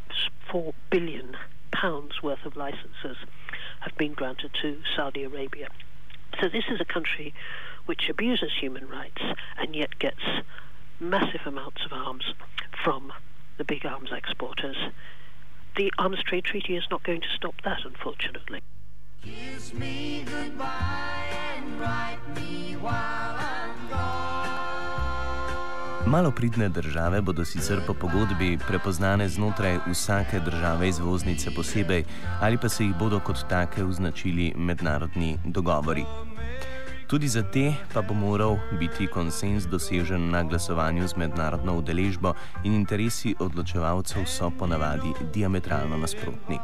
four 0.51 0.75
billion 0.91 1.37
pounds 1.73 2.23
worth 2.23 2.45
of 2.45 2.57
licenses 2.57 3.17
have 3.81 3.97
been 3.97 4.15
granted 4.15 4.53
to 4.63 4.79
Saudi 4.95 5.25
Arabia. 5.25 5.69
So 6.41 6.49
this 6.49 6.65
is 6.71 6.81
a 6.81 6.85
country 6.85 7.35
which 7.87 8.09
abuses 8.09 8.53
human 8.61 8.89
rights 8.89 9.23
and 9.59 9.75
yet 9.75 9.99
gets 9.99 10.21
massive 11.01 11.47
amounts 11.47 11.85
of 11.85 11.93
arms 11.93 12.25
from 12.85 13.13
the 13.59 13.65
big 13.65 13.85
arms 13.87 14.11
exporters. 14.13 14.77
The 15.77 15.93
Arms 15.99 16.23
Trade 16.23 16.45
Treaty 16.45 16.77
is 16.77 16.85
not 16.91 17.03
going 17.05 17.21
to 17.21 17.29
stop 17.37 17.55
that, 17.65 17.85
unfortunately. 17.85 18.61
Kiss 19.23 19.75
me 19.75 20.25
goodbye 20.25 21.29
and 21.57 21.81
write 21.81 22.21
me 22.35 22.77
while 22.81 23.37
I'm 23.39 23.89
gone. 23.91 24.47
Malopridne 26.07 26.69
države 26.69 27.21
bodo 27.21 27.45
sicer 27.45 27.81
po 27.87 27.95
pogodbi 27.95 28.59
prepoznane 28.69 29.29
znotraj 29.29 29.79
vsake 29.87 30.41
države 30.41 30.89
izvoznice 30.89 31.51
posebej 31.51 32.05
ali 32.41 32.59
pa 32.59 32.69
se 32.69 32.85
jih 32.85 32.95
bodo 32.95 33.21
kot 33.21 33.49
take 33.49 33.85
označili 33.85 34.53
mednarodni 34.57 35.39
dogovori. 35.45 36.05
Tudi 37.07 37.29
za 37.31 37.43
te 37.43 37.71
pa 37.95 38.03
bo 38.03 38.15
moral 38.15 38.57
biti 38.79 39.07
konsens 39.07 39.67
dosežen 39.71 40.31
na 40.31 40.43
glasovanju 40.43 41.07
z 41.07 41.15
mednarodno 41.17 41.79
udeležbo 41.79 42.33
in 42.65 42.75
interesi 42.75 43.35
odločevalcev 43.39 44.27
so 44.27 44.51
ponavadi 44.59 45.15
diametralno 45.35 45.95
nasprotni. 46.03 46.59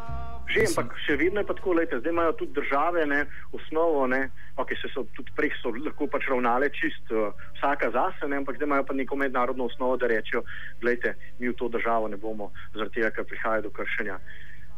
Že, 0.50 0.64
ampak 0.66 0.98
še 1.06 1.14
vedno 1.16 1.40
je 1.40 1.46
pa 1.46 1.54
tako, 1.54 1.76
lejte, 1.78 2.00
zdaj 2.02 2.10
imajo 2.12 2.32
tudi 2.42 2.58
države 2.58 3.06
ne, 3.06 3.20
osnovo, 3.54 4.02
ne, 4.10 4.34
okay, 4.58 4.74
se 4.82 4.90
so 4.90 5.06
tudi 5.14 5.30
prej 5.38 5.54
so 5.62 5.70
lahko 5.70 6.10
pač 6.10 6.26
ravnale 6.26 6.72
čist 6.74 7.14
uh, 7.14 7.30
vsaka 7.60 7.92
zase, 7.94 8.26
ne, 8.26 8.42
ampak 8.42 8.58
zdaj 8.58 8.66
imajo 8.66 8.88
pa 8.90 8.98
neko 8.98 9.16
mednarodno 9.22 9.70
osnovo, 9.70 9.94
da 9.96 10.10
rečejo, 10.10 10.42
gledajte, 10.82 11.14
mi 11.38 11.54
v 11.54 11.54
to 11.54 11.70
državo 11.70 12.10
ne 12.10 12.18
bomo 12.18 12.50
zaradi 12.74 12.98
tega, 12.98 13.14
ker 13.14 13.30
prihaja 13.30 13.62
do 13.62 13.70
kršenja 13.70 14.18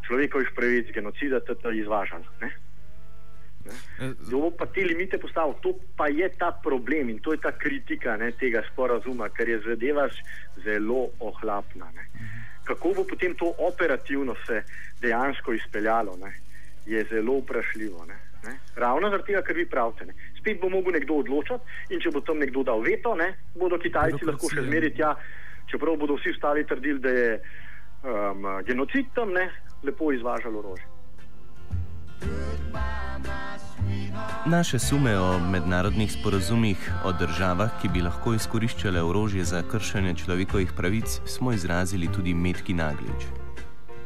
človekovih 0.05 0.53
pravic, 0.53 0.93
genocida, 0.93 1.41
tudi 1.41 1.81
izvažali. 1.81 2.29
Ne. 2.45 2.53
Kdo 3.99 4.41
bo 4.41 4.51
pa 4.51 4.67
te 4.67 4.85
limite 4.85 5.19
postavil? 5.19 5.55
To 5.63 5.73
pa 5.97 6.09
je 6.09 6.29
ta 6.39 6.53
problem 6.53 7.09
in 7.09 7.19
to 7.19 7.33
je 7.33 7.41
ta 7.41 7.53
kritika 7.53 8.17
ne, 8.17 8.33
tega 8.37 8.63
sporazuma, 8.73 9.29
ker 9.33 9.49
je 9.49 9.61
zadeva 9.65 10.09
zelo 10.65 11.09
ohlapna. 11.21 11.89
Ne. 11.95 12.05
Kako 12.65 12.93
bo 12.97 13.05
potem 13.09 13.35
to 13.35 13.55
operativno 13.59 14.37
se 14.47 14.63
dejansko 15.01 15.53
izpeljalo, 15.53 16.17
ne, 16.21 16.35
je 16.87 17.05
zelo 17.11 17.39
vprašljivo. 17.41 18.05
Ne, 18.05 18.19
ne. 18.45 18.59
Ravno 18.77 19.11
zaradi 19.11 19.33
tega, 19.33 19.43
ker 19.43 19.57
vi 19.57 19.67
pravite. 19.67 20.07
Ne. 20.07 20.15
Spet 20.39 20.61
bo 20.61 20.69
mogel 20.69 20.93
nekdo 20.99 21.21
odločati 21.25 21.95
in 21.95 22.01
če 22.01 22.13
bo 22.13 22.21
tam 22.21 22.39
nekdo 22.45 22.63
dal 22.63 22.85
veto, 22.85 23.15
ne, 23.17 23.33
bodo 23.57 23.81
Kitajci 23.81 24.29
lahko 24.29 24.53
še 24.53 24.67
zmeri 24.69 24.93
tja, 24.97 25.15
čeprav 25.73 25.97
bodo 25.97 26.19
vsi 26.21 26.37
ostali 26.37 26.67
trdili, 26.69 27.01
da 27.01 27.15
je 27.17 27.31
um, 28.05 28.51
genocid 28.69 29.09
tam, 29.17 29.33
ne, 29.33 29.49
lepo 29.85 30.13
izvažalo 30.13 30.61
orožje. 30.61 30.94
Naše 34.47 34.79
sume 34.79 35.19
o 35.19 35.39
mednarodnih 35.39 36.13
sporazumih 36.13 36.93
o 37.05 37.13
državah, 37.13 37.71
ki 37.81 37.89
bi 37.89 38.03
lahko 38.05 38.35
izkoriščale 38.37 39.01
orožje 39.03 39.45
za 39.45 39.63
kršenje 39.71 40.15
človekovih 40.21 40.75
pravic, 40.77 41.17
smo 41.25 41.53
izrazili 41.53 42.13
tudi 42.13 42.35
Metki 42.35 42.75
Naglič. 42.77 43.44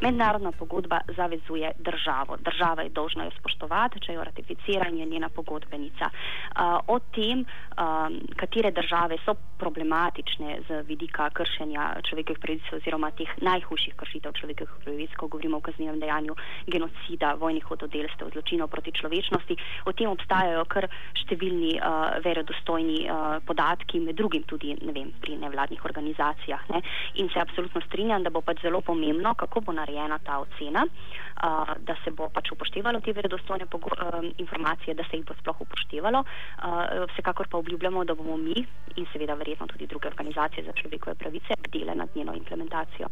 Mednarodna 0.00 0.52
pogodba 0.52 1.00
zavezuje 1.16 1.72
državo. 1.78 2.36
Država 2.36 2.82
je 2.82 2.88
dolžna 2.88 3.24
jo 3.24 3.30
spoštovati, 3.38 4.00
če 4.00 4.12
jo 4.12 4.24
ratificira 4.24 4.86
in 4.88 4.98
je 4.98 5.06
njena 5.06 5.28
pogodbenica. 5.28 6.06
Uh, 6.06 6.78
o 6.86 6.98
tem, 6.98 7.42
um, 7.42 8.20
katere 8.36 8.70
države 8.70 9.18
so 9.24 9.34
problematične 9.58 10.60
z 10.68 10.82
vidika 10.86 11.30
kršenja 11.30 11.96
človekovih 12.06 12.38
pravic 12.38 12.68
oziroma 12.72 13.10
teh 13.10 13.32
najhujših 13.42 13.96
kršitev 13.98 14.36
človekovih 14.38 14.84
pravic, 14.84 15.16
ko 15.18 15.26
govorimo 15.26 15.58
o 15.58 15.66
kaznivem 15.66 15.98
dejanju 16.00 16.36
genocida, 16.66 17.34
vojnih 17.34 17.64
hododelstev, 17.64 18.30
zločinov 18.32 18.70
proti 18.70 18.94
človečnosti, 18.94 19.58
o 19.84 19.92
tem 19.92 20.10
obstajajo 20.10 20.62
kar 20.70 20.86
številni 21.24 21.74
uh, 21.82 22.22
verodostojni 22.22 23.00
uh, 23.10 23.42
podatki, 23.42 23.98
med 24.06 24.14
drugim 24.14 24.46
tudi 24.46 24.76
ne 24.78 24.94
vem, 24.94 25.10
pri 25.18 25.40
nevladnih 25.42 25.84
organizacijah. 25.84 26.70
Ne? 26.70 26.82
In 27.18 27.34
se 27.34 27.42
absolutno 27.42 27.82
strinjam, 27.88 28.22
da 28.22 28.30
bo 28.30 28.46
pač 28.46 28.62
zelo 28.62 28.80
pomembno, 28.80 29.34
kako 29.34 29.66
bo 29.66 29.72
narediti 29.74 29.87
narejena 29.88 30.18
ta 30.18 30.38
ocena, 30.38 30.84
uh, 30.84 31.74
da 31.80 31.96
se 32.04 32.10
bo 32.10 32.28
pač 32.28 32.52
upoštevalo 32.52 33.00
te 33.00 33.12
verodostojne 33.12 33.64
uh, 33.64 34.24
informacije, 34.38 34.94
da 34.94 35.04
se 35.10 35.16
jih 35.16 35.24
bo 35.24 35.34
sploh 35.40 35.60
upoštevalo. 35.60 36.20
Uh, 36.20 37.06
vsekakor 37.12 37.48
pa 37.48 37.58
obljubljamo, 37.58 38.04
da 38.04 38.14
bomo 38.14 38.36
mi 38.36 38.66
in 38.96 39.06
seveda 39.12 39.34
verjetno 39.34 39.66
tudi 39.66 39.86
druge 39.86 40.08
organizacije 40.08 40.64
za 40.64 40.72
človekove 40.72 41.14
pravice 41.14 41.54
bdele 41.68 41.94
nad 41.94 42.08
njeno 42.14 42.34
implementacijo. 42.34 43.08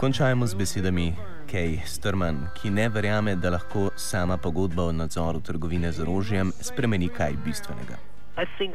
Končajmo 0.00 0.46
z 0.46 0.54
besedami 0.54 1.12
Kay 1.52 1.84
Strman, 1.84 2.48
ki 2.56 2.70
ne 2.70 2.88
verjame, 2.88 3.36
da 3.36 3.50
lahko 3.50 3.90
sama 3.96 4.36
pogodba 4.36 4.82
o 4.82 4.92
nadzoru 4.92 5.40
trgovine 5.40 5.92
z 5.92 6.02
orožjem 6.02 6.52
spremeni 6.60 7.08
kaj 7.08 7.36
bistvenega. 7.44 8.00
I 8.36 8.46
think 8.58 8.74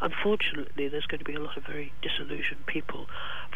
unfortunately, 0.00 0.88
there's 0.88 1.06
going 1.06 1.18
to 1.18 1.24
be 1.24 1.34
a 1.34 1.40
lot 1.40 1.56
of 1.56 1.64
very 1.64 1.92
disillusioned 2.02 2.66
people. 2.66 3.06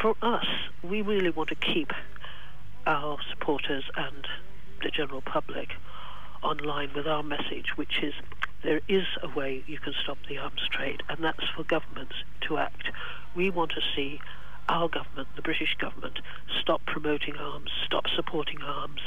For 0.00 0.14
us, 0.22 0.46
we 0.82 1.02
really 1.02 1.30
want 1.30 1.48
to 1.50 1.54
keep 1.54 1.92
our 2.86 3.18
supporters 3.30 3.84
and 3.96 4.26
the 4.82 4.90
general 4.90 5.22
public 5.22 5.70
online 6.42 6.90
with 6.94 7.06
our 7.06 7.22
message, 7.22 7.76
which 7.76 8.02
is 8.02 8.14
there 8.64 8.80
is 8.88 9.04
a 9.22 9.28
way 9.28 9.62
you 9.66 9.78
can 9.78 9.92
stop 10.02 10.18
the 10.28 10.38
arms 10.38 10.62
trade, 10.70 11.02
and 11.08 11.22
that's 11.22 11.48
for 11.56 11.64
governments 11.64 12.14
to 12.42 12.58
act. 12.58 12.90
We 13.34 13.50
want 13.50 13.72
to 13.72 13.80
see 13.94 14.20
our 14.68 14.88
government, 14.88 15.28
the 15.36 15.42
British 15.42 15.76
government, 15.78 16.20
stop 16.60 16.84
promoting 16.86 17.36
arms, 17.36 17.70
stop 17.84 18.06
supporting 18.14 18.62
arms, 18.62 19.00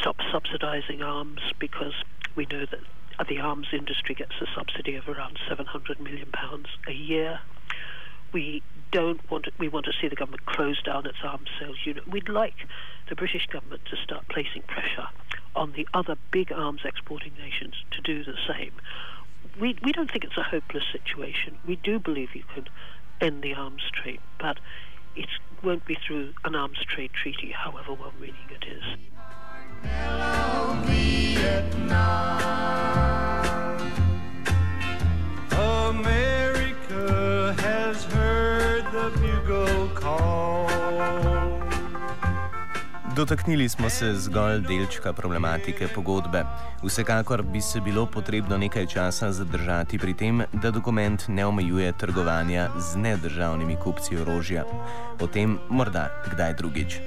stop 0.00 0.16
subsidising 0.32 1.02
arms, 1.02 1.40
because 1.58 1.94
we 2.36 2.46
know 2.46 2.66
that 2.66 2.80
the 3.26 3.38
arms 3.38 3.68
industry 3.72 4.14
gets 4.14 4.34
a 4.40 4.46
subsidy 4.54 4.94
of 4.96 5.08
around 5.08 5.38
700 5.48 6.00
million 6.00 6.30
pounds 6.32 6.66
a 6.86 6.92
year. 6.92 7.40
We 8.32 8.62
don't 8.92 9.28
want 9.30 9.46
to, 9.46 9.52
we 9.58 9.68
want 9.68 9.86
to 9.86 9.92
see 10.00 10.08
the 10.08 10.16
government 10.16 10.46
close 10.46 10.80
down 10.82 11.06
its 11.06 11.18
arms 11.24 11.48
sales 11.58 11.78
unit. 11.84 12.06
We'd 12.08 12.28
like 12.28 12.54
the 13.08 13.16
British 13.16 13.46
government 13.46 13.82
to 13.90 13.96
start 13.96 14.28
placing 14.28 14.62
pressure 14.62 15.08
on 15.56 15.72
the 15.72 15.88
other 15.94 16.16
big 16.30 16.52
arms 16.52 16.82
exporting 16.84 17.32
nations 17.38 17.74
to 17.90 18.00
do 18.02 18.22
the 18.24 18.36
same. 18.46 18.72
We 19.58 19.76
we 19.82 19.92
don't 19.92 20.10
think 20.10 20.24
it's 20.24 20.36
a 20.36 20.42
hopeless 20.42 20.84
situation. 20.92 21.58
We 21.66 21.76
do 21.76 21.98
believe 21.98 22.34
you 22.34 22.44
can 22.54 22.68
end 23.20 23.42
the 23.42 23.54
arms 23.54 23.82
trade, 23.92 24.20
but 24.38 24.60
it 25.16 25.28
won't 25.62 25.84
be 25.84 25.96
through 26.06 26.34
an 26.44 26.54
arms 26.54 26.78
trade 26.84 27.10
treaty, 27.12 27.50
however 27.50 27.94
well 27.94 28.12
meaning 28.20 28.36
it 28.50 28.64
is. 28.68 28.84
Hello, 29.82 30.74
Dotaknili 43.18 43.68
smo 43.68 43.90
se 43.90 44.14
zgolj 44.14 44.60
delčka 44.60 45.12
problematike 45.12 45.88
pogodbe. 45.94 46.44
Vsekakor 46.82 47.42
bi 47.42 47.60
se 47.60 47.80
bilo 47.80 48.06
potrebno 48.06 48.58
nekaj 48.58 48.86
časa 48.86 49.32
zadržati 49.32 49.98
pri 49.98 50.14
tem, 50.14 50.42
da 50.52 50.70
dokument 50.70 51.24
ne 51.28 51.46
omejuje 51.46 51.92
trgovanja 51.92 52.68
z 52.78 52.96
nedržavnimi 52.96 53.76
kupci 53.76 54.16
orožja. 54.16 54.64
O 55.20 55.26
tem 55.26 55.58
morda 55.68 56.08
kdaj 56.30 56.54
drugič. 56.54 57.00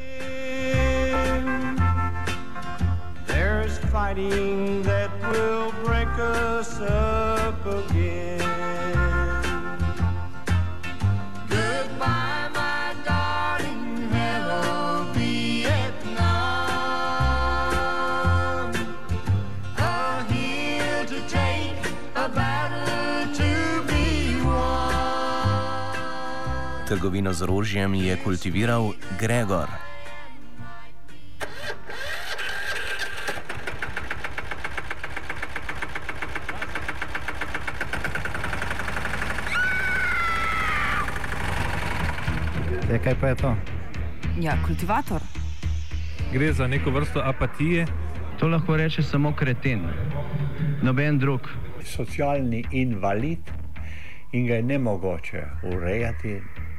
There's 3.28 3.80
fighting 3.92 4.84
that 4.84 5.12
will 5.32 5.72
break 5.86 6.12
us 6.60 6.80
up 6.82 7.66
again. 7.66 8.41
Trgovino 26.92 27.32
z 27.32 27.48
orožjem 27.48 27.94
je 27.96 28.12
kultiviral 28.20 28.92
Gregor. 29.16 29.72
Zdaj, 42.84 43.00
kaj 43.00 43.16
pa 43.16 43.28
je 43.28 43.36
to? 43.36 43.56
Ja, 44.44 44.60
kultivator. 44.68 45.24
Gre 46.34 46.52
za 46.52 46.68
neko 46.68 46.92
vrsto 46.92 47.24
apatije. 47.24 47.88
To 48.40 48.52
lahko 48.52 48.76
reče 48.76 49.00
samo 49.04 49.32
kreten, 49.32 49.88
noben 50.84 51.20
drug. 51.20 51.48
Socialni 51.88 52.66
invalid 52.72 53.40
in 54.32 54.48
ga 54.48 54.60
je 54.60 54.64
ne 54.64 54.80
mogoče 54.80 55.44
urejati. 55.72 56.42